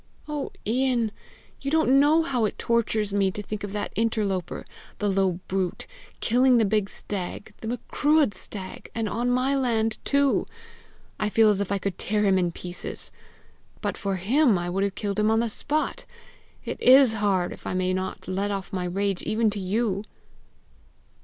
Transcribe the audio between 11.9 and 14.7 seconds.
tear him in pieces. But for him